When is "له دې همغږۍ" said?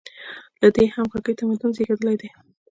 0.61-1.33